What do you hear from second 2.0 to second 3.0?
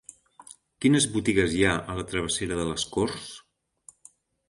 la travessera de les